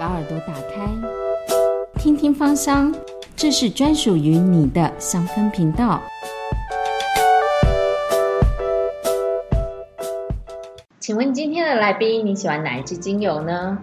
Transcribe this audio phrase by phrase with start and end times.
[0.00, 0.90] 把耳朵打开，
[1.98, 2.90] 听听芳香，
[3.36, 6.00] 这是专属于你的香氛频道。
[10.98, 13.76] 请问今天的来宾，你喜欢哪一支精油呢？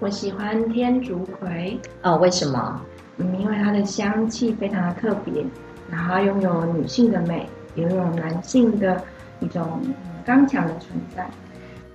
[0.00, 1.80] 我喜欢天竺葵。
[2.02, 2.82] 哦，为什么？
[3.16, 5.42] 嗯，因为它的香气非常的特别，
[5.90, 9.02] 然后拥有女性的美，也拥有男性的
[9.40, 9.80] 一种
[10.26, 11.26] 刚强的存在。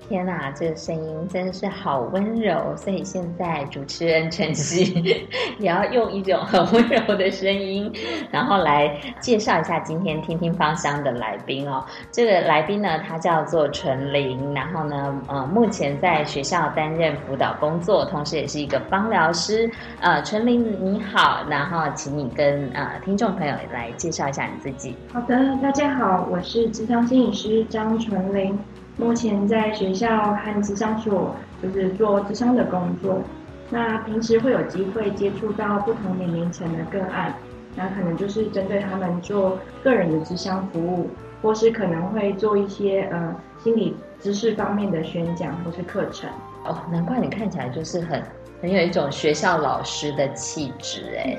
[0.10, 4.94] 天哪，这个声音真的是好温柔，所以现在主持人晨曦
[5.60, 7.92] 也要用一种很温柔的声音，
[8.30, 11.84] 然后来介绍一下今天听听芳香的来宾哦。
[12.12, 19.70] 这个来宾呢，他叫做纯玲，然后呢，呃，目前在学校担任辅导工作，同时也是一个芳疗师。
[20.02, 24.96] 呃，纯玲你好，然后请你跟呃听众朋友来介绍一下你自己。
[25.12, 28.60] 好的，大家好，我是智商心理师张纯玲。
[28.98, 33.22] 目前在学校和职商所就是做职商的工作，
[33.70, 37.34] 那平时会有机会接触到不同年龄层的个案，
[37.76, 41.10] 那可能就是针对他们做个人的智商服务，
[41.42, 46.30] 或是可能会做一些呃心理知识方面的宣讲或是课程。
[46.66, 48.22] 哦，难怪你看起来就是很。
[48.64, 51.38] 很有一种学校老师的气质，哎，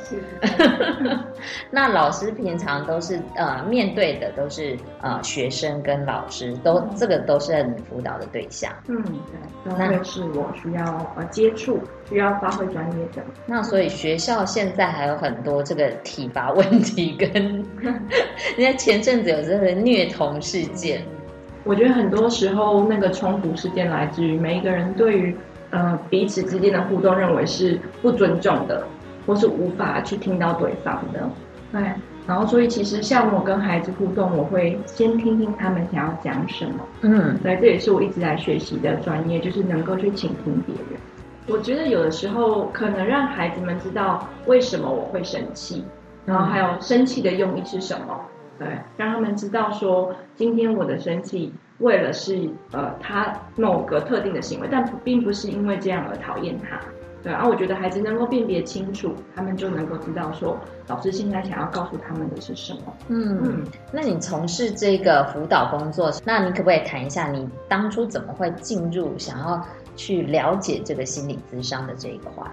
[1.73, 8.71] 那老师平常都是呃面对的都是呃学生跟老师，都这个都是你辅导的对象。
[8.89, 10.85] 嗯，对，那会是我需要
[11.17, 13.23] 呃接触，需要发挥专业的。
[13.47, 17.33] 那所以学校现在还有很多这个体罚问题，跟
[18.59, 21.01] 人家前阵子有这个虐童事件。
[21.65, 25.35] 我觉得很多时候那个冲突事件来自于每一个人对于。
[25.75, 28.87] 呃，彼此之间的互动认为是不尊重的，
[29.27, 31.29] 或是无法去听到对方的。
[31.73, 31.83] 对，
[32.29, 36.75] 然后所以其实像我跟孩子互动，我会先听听他们想要讲什么。
[37.01, 41.01] 嗯，对，这也是我一直在学习的专业，就是能够去倾听别人。
[41.49, 45.85] 我觉得有的时候可能让孩子们知道为什么我会生气，
[46.25, 48.21] 然后还有生气的用意是什么。
[48.61, 51.53] 对，让他们知道说今天我的生气。
[51.79, 56.81] 为了是呃他某个特定的行为，但并不是因为这样而讨厌他，
[57.23, 62.81] 对啊，我觉得孩子能够辨别清楚，他们就能够知道说老师现在想要告诉他们的是什么。
[63.09, 69.61] 嗯，那你从事这个辅导工作，那你可不可以谈一下你当初怎么会进入，想要
[69.97, 72.45] 去了解这个心理咨商的这一块？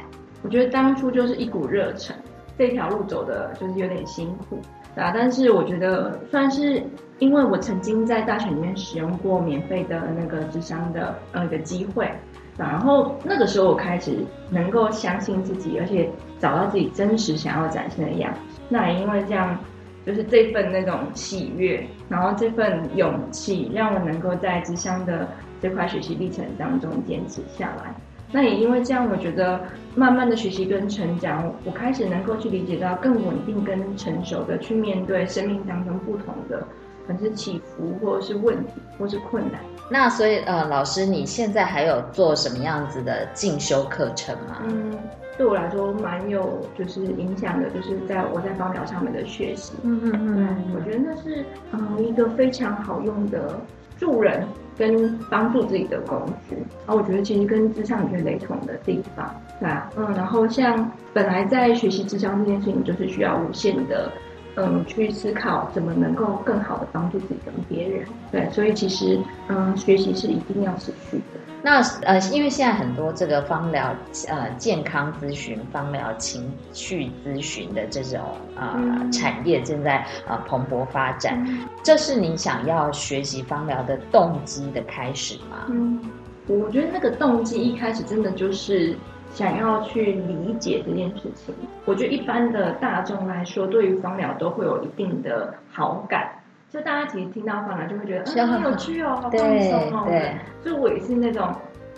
[0.42, 2.16] 我觉得当初就是一股热忱，
[2.58, 4.60] 这条路走的就是有点辛苦。
[4.96, 5.12] 啊！
[5.16, 6.84] 但是我觉得算是，
[7.20, 12.12] 因为我曾经在大学里面使用过免费的那个智商的呃的机会，
[12.58, 14.18] 然后那个时候我开始
[14.50, 16.10] 能够相信自己，而且
[16.40, 18.40] 找到自己真实想要展现的样子。
[18.68, 19.58] 那也因为这样，
[20.06, 25.28] 就是这份那种喜悦，然后这份勇气，让我能够在智商的
[25.62, 27.94] 这块学习历程当中坚持下来。
[28.32, 29.60] 那也因为这样，我觉得
[29.94, 36.60] 慢慢的学习跟成长，我开始能够去理解到更稳定跟成熟的去面对生命当中不同的，
[37.06, 39.60] 可能是起伏或者是问题或是困难。
[39.90, 44.62] 那所以呃，老师你现在还有做什么样子的进修课程吗？
[44.64, 44.98] 嗯，
[45.38, 49.74] 对我来说蛮有就是影响的，就是在我在方疗上面的学习。
[49.84, 51.44] 嗯嗯嗯，对我觉得那是
[51.74, 53.60] 嗯一个非常好用的
[53.98, 54.48] 助人。
[54.82, 56.20] 跟帮助自己的工
[56.50, 56.56] 具，
[56.88, 64.12] 啊，我觉得其实跟智商有些雷同的地方，对啊，嗯，然后像本来在学习智商这件事情，就是需要无限的，
[64.56, 69.20] 嗯，去思考怎么能够更好的帮助自己跟别人，对，所以其实，
[69.50, 71.51] 嗯，学习是一定要持续的。
[71.64, 73.96] 那呃，因为现在很多这个芳疗
[74.28, 78.20] 呃健康咨询、芳疗情绪咨询的这种
[78.56, 78.80] 啊
[79.12, 81.46] 产业正在啊蓬勃发展，
[81.84, 85.68] 这是你想要学习芳疗的动机的开始吗？
[85.70, 86.00] 嗯，
[86.48, 88.98] 我觉得那个动机一开始真的就是
[89.34, 91.54] 想要去理解这件事情。
[91.86, 96.41] 我觉得一般的大众来说，对于芳疗都会有一定的好感。
[96.72, 100.06] 就大家其实听到反而就会觉得嗯很有趣哦，好放松哦。
[100.08, 101.54] 对，就我也是那种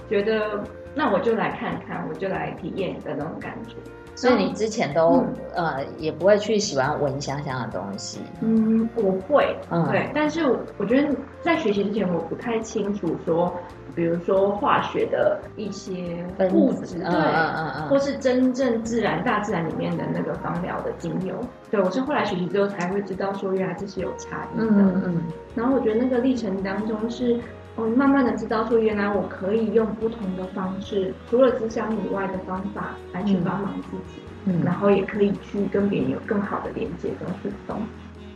[0.10, 0.64] 觉得，
[0.96, 3.76] 那我就来看看，我就来体验的那种感觉。
[4.16, 5.24] 所以你之前都
[5.56, 8.22] 呃也不会去喜欢闻香香的东西。
[8.42, 9.56] 嗯，我会，
[9.92, 10.10] 对。
[10.14, 10.42] 但是
[10.78, 13.56] 我觉得在学习之前，我不太清楚说。
[13.96, 21.36] 比如说化学的一些物质，对，嗯嗯嗯，或是真正自然大自然里面的那个芳疗的精油，
[21.70, 25.22] 对我是后来学习之后才会知道说原来这是有差异的，嗯嗯。
[25.56, 27.40] 然后我觉得那个历程当中是，
[27.76, 37.82] 我慢慢的知道说原来我可以用不同的方式，除了思想以外的方法来去帮忙自己，嗯，然后也可以去跟别人有更好的连接跟互动。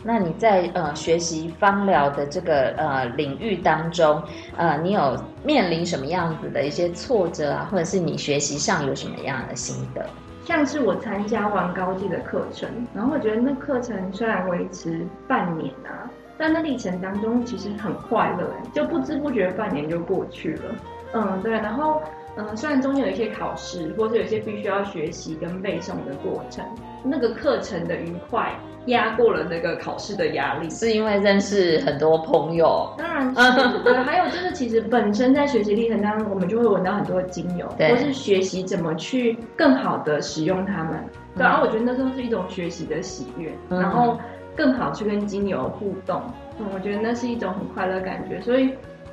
[0.08, 4.24] 那你在呃学习芳疗的这个呃领域当中，
[4.56, 10.06] 呃，你有面临什么样子的一些挫折啊，或者是你学习上有什么样的心得？
[10.46, 20.76] 像是我参加完高级的课程，然后我觉得那课程虽然维持半年啊，但那历程当中其实很快乐，就不知不觉半年就过去了。
[21.16, 22.02] 嗯，对，然后。
[22.40, 26.64] 嗯，虽然中间有一些考试，或是有一些必须要学习跟背诵的过程，
[27.04, 28.54] 那个课程的愉快
[28.88, 32.94] 压过了那个考试的压力，是因为认识很多朋友。
[32.98, 41.04] 当然是， 对，还有就是其实本身在学习历程当中，我们就会闻到很多精油，或是学习怎么去更好的使用它们。
[41.36, 44.20] 对，然后我觉得那都是一种学习的喜悦，然后
[44.56, 46.22] 更好去跟精油互动。
[46.60, 48.72] 嗯，我觉得那是一种很快乐感觉，所以，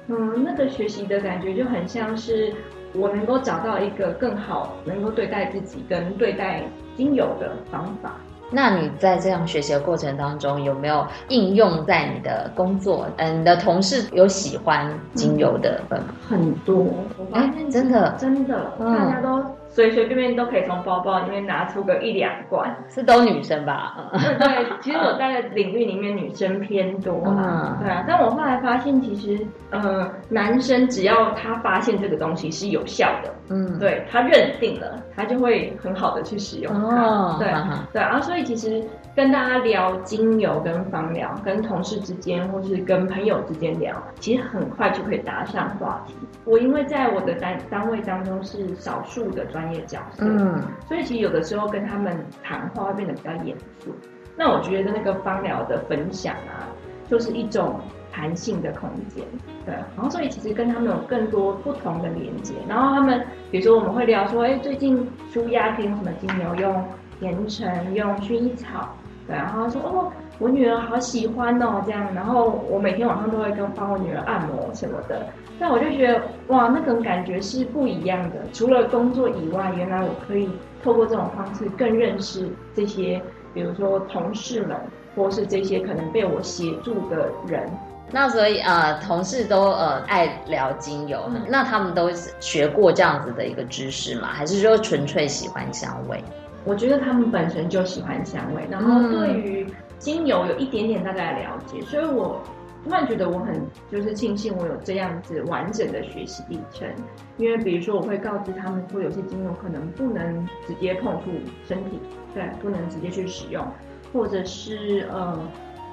[0.09, 2.53] 嗯，那个学习的感觉就很像是。
[2.97, 6.63] 我能够找到一个更好能够对待自己跟对待
[6.97, 8.15] 精油的方法。
[8.55, 13.07] 那你在这样学习的过程当中，有没有应用在你的工作？
[13.17, 15.81] 嗯，你的同事有喜欢精油的？
[15.91, 16.87] 嗯很多，
[17.33, 19.43] 哎，真的，真的，大家都。
[19.75, 24.09] 随随便便都可以从包包里面拿出个一两罐，是都女生吧？
[24.13, 27.77] 对， 其实我在领域里面女生偏多啊。
[27.83, 37.37] 对啊，但我后来发现，其实呃，男生只要他发现这个东西是有效的，嗯，对他认定了，他就会很好的去使用它。
[37.41, 37.49] 对
[37.93, 38.81] 对啊，所以其实。
[39.15, 46.15] 跟大家聊精油跟芳疗，跟同事之间或是跟朋友之间聊，其实很快就可以搭上话题。
[46.45, 53.95] 我因为在我的单单位当中是少数的专业角色，嗯，所以其实有的时候跟他们谈话会变得比较严肃。
[54.37, 56.67] 那我觉得那个芳疗的分享啊，
[57.09, 57.81] 就是一种
[58.11, 59.25] 弹性的空间，
[59.65, 59.75] 对。
[59.95, 62.53] 然后所以其实跟他们有更多不同的连接。
[62.69, 66.53] 然后他们比如说我们会聊说，哎，最近舒压可以用什么精油？
[66.57, 66.85] 用
[67.21, 68.93] 甜橙，用薰衣草。
[69.27, 75.27] 对，然后说哦，我女儿好喜欢哦，这样，然后我每天晚上都会跟帮我女儿按摩什么的，
[75.59, 78.37] 但我就觉得哇，那种感觉是不一样的。
[78.53, 80.51] 除了工作以外，原来我可以
[80.83, 83.23] 透过这种方式更认识这些，
[83.55, 84.77] 比如说同事们，
[85.17, 87.67] 或是这些可能被我协助的人。
[88.11, 91.19] 那所以呃，同事都呃爱聊精油，
[91.49, 94.29] 那他们都学过这样子的一个知识吗？
[94.31, 96.23] 还是说纯粹喜欢香味？
[96.65, 99.67] 我觉得他们本身就喜欢香味，然后对于
[99.99, 102.41] 精油有一点点大概的了解，所以我
[102.83, 106.89] 突然觉得我很就是庆幸我有这样子完整的学习历程。
[107.37, 111.31] 因为比如说我会告知他们说，有些精油可能不能直接碰触
[111.67, 112.01] 身体，
[112.33, 113.67] 对，不能直接去使用，
[114.13, 115.39] 或者是呃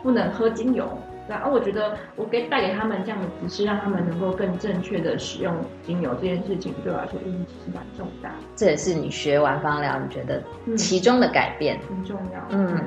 [0.04, 0.88] 不能喝精油。
[1.32, 8.30] 然后我觉得我给带给他们这样的知识，让他们能够更正确的使用精油这件事情，对我来说意义其实蛮重大。
[8.56, 10.44] 这也是你学完芳疗，你觉得
[10.76, 12.46] 其中的改变很重要。
[12.50, 12.78] 嗯，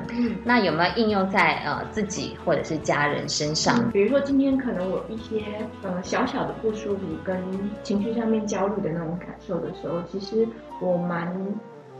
[0.43, 3.89] 那有没有应用在呃自己或者是家人身上？
[3.91, 5.41] 比如说今天可能我一些
[5.81, 7.37] 呃小小的不舒服跟
[7.81, 10.47] 情绪上面焦虑的那种感受的时候，其实
[10.79, 11.35] 我蛮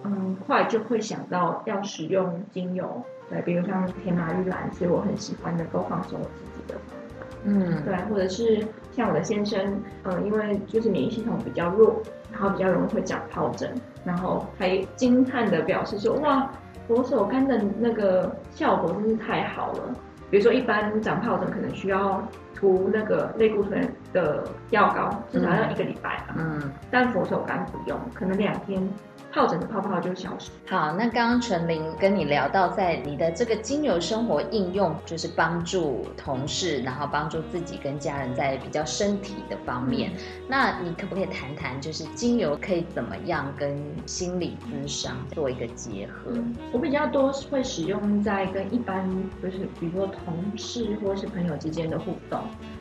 [0.03, 3.03] 嗯快就会想到要使用精油。
[3.29, 7.25] 对，比如像天马玉兰是我很喜欢能，够放松我自己的方法。
[7.43, 12.01] 嗯，对，或者是像我的先生，嗯，因为就是免疫系统比较弱，
[12.31, 13.73] 然后比较容易会长疱疹，
[14.03, 16.49] 然后还惊叹的表示说，哇，
[16.87, 19.93] 佛手柑的那个效果真是太好了。
[20.29, 22.21] 比如说一般长疱疹可能需要
[22.55, 26.35] 涂那个类固醇的药膏，至少要一个礼拜吧。
[26.37, 28.87] 嗯，但佛手柑不用，可能两天。
[29.35, 30.49] 疱疹的泡泡就消失。
[30.69, 40.13] 好，那刚刚纯玲跟你聊到，在你的这个精油生活应用，就是帮助同事，然后帮助自己跟家人在比较身体的方面。
[40.47, 46.31] 那你可不可以谈谈，就是精油可以怎么样跟心理咨商做一个结合？
[46.71, 49.05] 我比较多会使用在跟一般，
[49.43, 52.39] 就是比如说同事或是朋友之间的互动。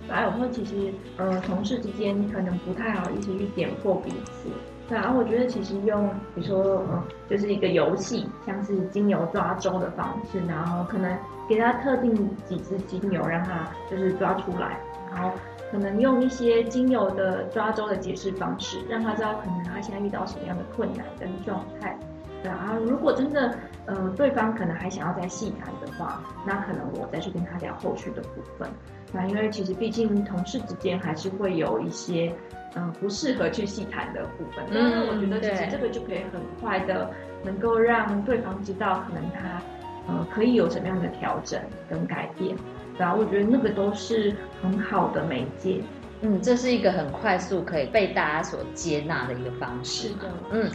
[0.08, 4.50] 还有说，其实呃，同事之间可能不太好意思去点破彼此。
[4.86, 11.16] 对啊，我觉得其实用，比如说，嗯，就是一个游戏，像是精油抓周的方式，然后可能
[11.48, 12.14] 给他特定
[12.44, 14.78] 几支精油，让他就是抓出来，
[15.10, 15.30] 然后
[15.70, 21.98] 可能用一些精油的抓周的解释方式，让他知道可能他现在遇到什么样的困难跟状态。
[22.42, 28.68] 对啊，如果真的，呃，对方可能还想要再细谈的话，那可能我再去跟他聊后续的部分。
[29.14, 32.30] 那因为其实毕竟同事之间还是会有一些。
[32.76, 34.64] 嗯，不适合去细谈的部分。
[34.71, 37.11] 那我觉得其实这个就可以很快的
[37.45, 39.62] 能够让对方知道，可能他
[40.09, 42.57] 呃可以有什么样的调整跟改变。
[42.99, 45.83] 然后我觉得那个都是很好的媒介。
[46.21, 50.09] 嗯，这是一个很快速可以被大家所接纳的一个方式。
[50.09, 50.71] 是的，嗯，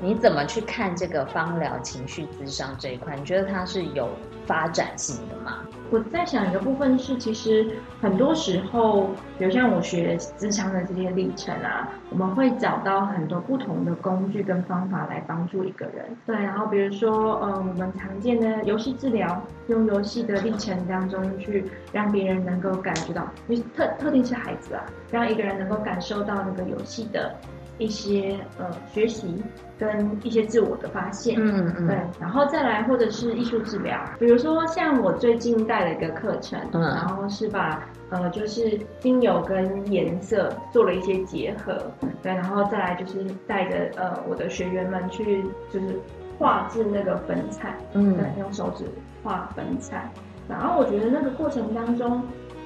[0.00, 3.14] 你怎么去看这个芳疗情绪咨商这一块？
[3.16, 4.08] 你觉得它是有
[4.46, 5.58] 发展性的吗？
[5.94, 7.70] 我在想一个部分是，其实
[8.02, 16.04] 很多时候，比如像我学智商的这些历程啊，我们会找到很多不同的工具跟方法来帮助一个人。
[16.26, 23.30] 对，然后比如说，呃，我们常见的游戏治疗，用游戏的历程当中去让别人能够感觉到，
[23.76, 24.82] 特特定是孩子啊，
[25.12, 27.32] 让一个人能够感受到那个游戏的。
[27.78, 29.42] 一些呃学习
[29.76, 41.76] 跟一些自我的发现，嗯嗯，对，然后再来或者是艺术治疗，比如说像我最近带了一个课程，嗯，然后是把呃就是精油跟颜色做了一些结合，
[42.22, 45.98] 对，然后再来就是带着呃我的学员们去就是
[46.38, 48.84] 画制那个粉彩，嗯，对，用手指
[49.24, 50.08] 画粉彩，
[50.48, 52.22] 然后我觉得那个过程当中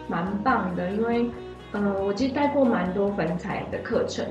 [0.07, 1.31] 蛮棒的，因为
[1.73, 4.27] 呃我其实带过蛮多粉彩的课程。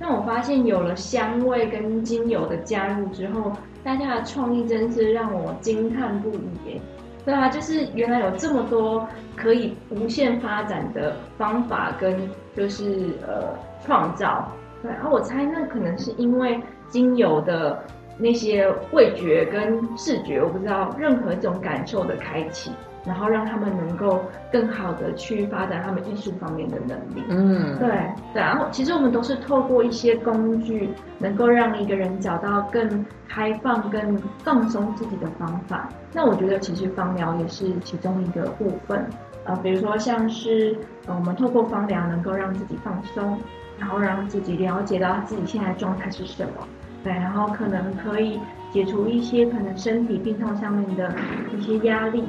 [0.00, 3.52] 但我发现有了香味跟精油的加入之后，
[3.84, 6.80] 大家的创意真是让我惊叹不已耶！
[7.22, 12.18] 对啊，就是原来有这么多可以无限发展的方法跟
[12.56, 13.54] 就是呃
[13.84, 14.50] 创造。
[14.82, 17.84] 对，然后我猜那可能是因为精油的
[18.20, 22.70] 那些味觉跟视觉，我不知道任何一种感受的开启。
[23.02, 24.20] 然后让他们能够
[24.52, 27.24] 更好的去发展他们艺术方面的能力。
[27.30, 27.88] 嗯，对
[28.34, 28.42] 对。
[28.42, 35.88] 然后其实我们都是透过一些工具，能够让一个人找到更开放、更放松自己的方法。
[36.12, 39.02] 那我觉得其实芳疗也是其中一个部分。
[39.44, 43.38] 呃，比如说像是呃，我们透过芳疗能够让自己放松，
[43.78, 46.68] 然后让自己了解到自己现在状态是什么。
[47.02, 48.38] 对，然后可能可以
[48.70, 51.14] 解除一些可能身体病痛上面的
[51.56, 52.24] 一些压力。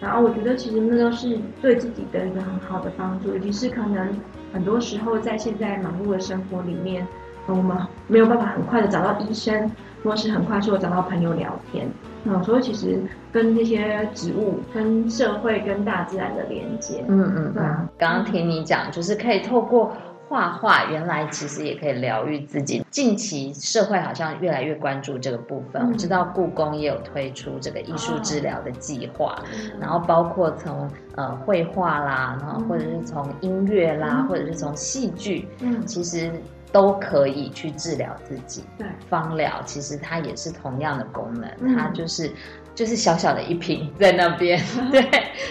[0.00, 4.08] 然后我觉得其实那都是对自己的一个很好的帮助，尤其是可能
[4.52, 7.06] 很多时候在现在忙碌的生活里面，
[7.46, 7.76] 我们
[8.08, 9.70] 没有办法很快的找到医生，
[10.02, 11.88] 或是很快速的找到朋友聊天。
[12.24, 13.00] 嗯，所以其实
[13.32, 17.88] 跟这些植物、跟社会、跟大自然的连接，嗯嗯，对啊。
[17.96, 19.92] 刚刚听你讲，就是可以透过。
[20.32, 22.82] 画画原来其实也可以疗愈自己。
[22.90, 29.38] 近期社会好像越来越关注这个部分，我知道故宫也有推出这个艺术治疗的计划，
[29.78, 36.32] 然后包括从呃绘画啦，然后或者是从音乐啦，或者是从戏剧，嗯，其实
[36.72, 38.64] 都可以去治疗自己。
[38.78, 42.30] 对，芳疗其实它也是同样的功能，它就是。
[42.74, 44.58] 就是小小的一瓶在那边，
[44.90, 45.06] 对，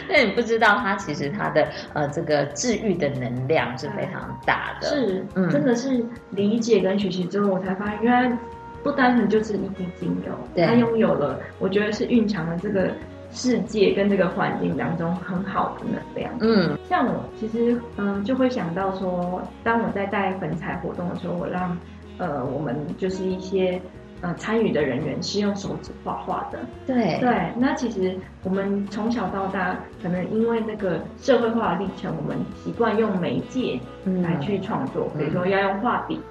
[0.10, 4.88] 但你不知道它其实它的呃这个治愈的能量是非常大的。
[4.88, 8.38] 是，真的是理解跟学习之后，我才发现原来
[8.82, 12.90] 不单纯就是一瓶精油，它拥有了我觉得是蕴藏了这个
[13.32, 16.32] 世界跟这个环境当中很好的能量。
[16.42, 21.78] 嗯，像我其实嗯就会想到说，当我在带粉彩活动的时候，我让
[22.18, 23.82] 呃我们就是一些。
[24.24, 26.60] 呃，参与的人员是用手指画画的。
[26.86, 33.80] 对对，那其实我们从小到大，可能因为那个社会化的历程，我们习惯用媒介
[34.22, 36.22] 来去创作，比如说要用画笔，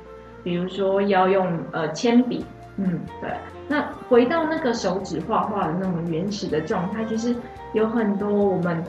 [0.45, 2.45] 比如说要用呃铅笔。
[2.81, 3.31] 嗯，对。
[3.69, 7.35] 那回到那个手指画画的那种原始的状态，其实
[7.73, 8.83] 有很多我们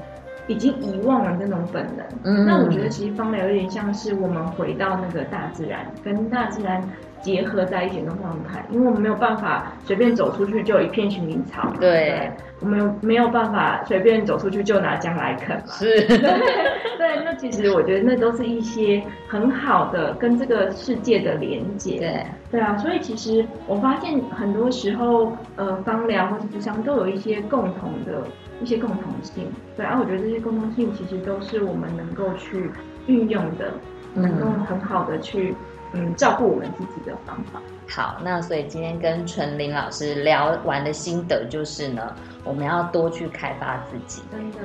[0.47, 2.05] 已经遗忘了那种本能。
[2.23, 6.81] 嗯，那我觉得其实方疗有点像是我们回到那个大自然，跟大自然。
[7.21, 28.23] 结合在一起的状态，因为我们没有办法随便走出去就一片薰衣草，对，我们没有办法随便走出去就拿姜来啃嘛，是， 对，那其实我觉得那都是一些很好的跟这个世界的连接，对，对啊，所以其实我发现很多时候，呃，芳疗或者智商都有一些共同的
[28.61, 29.45] 一些共同性，
[29.77, 32.69] 对，然后我觉得这些共同性其实都是我们能够去
[33.07, 33.71] 运用的，
[34.13, 35.55] 能够很好的去。
[35.93, 37.61] 嗯，照顾我们自己的方法。
[37.89, 42.15] 好，那所以今天跟纯林老师聊完的心得就是呢，
[42.45, 44.23] 我们要多去开发自己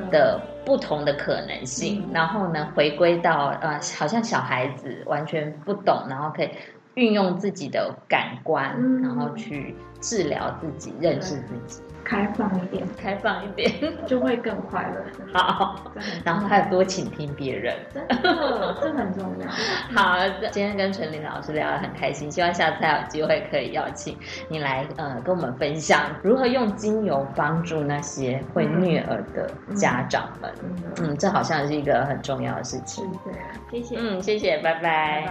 [0.09, 6.51] 的不同的可能性，然后呢，回归到呃，好像小孩子完全不懂，然后可以
[6.95, 8.71] 运用自己的感官，
[9.03, 11.83] 然后去治疗自己，认识自己。
[12.09, 13.69] 开放一点，开放一点
[14.07, 15.05] 就会更快乐。
[15.33, 15.91] 好，
[16.25, 19.49] 然后还有多倾听别人，真的，这很重要。
[20.01, 20.17] 好，
[20.53, 24.17] 今天跟陈琳老师聊得很开心，希望下次还有机会可以邀请
[24.49, 30.53] 你来，呃，跟我们分享如何用精油帮助那些会虐儿的家长们。
[31.03, 33.05] 嗯，这好像是一个很重要的事情。
[33.25, 33.97] 对，谢谢。
[33.99, 35.27] 嗯，谢谢，拜拜。